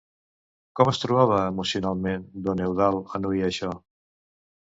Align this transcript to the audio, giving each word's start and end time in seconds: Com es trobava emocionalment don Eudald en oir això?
Com 0.79 0.89
es 0.91 1.01
trobava 1.01 1.41
emocionalment 1.49 2.25
don 2.47 2.65
Eudald 2.69 3.13
en 3.19 3.27
oir 3.33 3.43
això? 3.51 3.73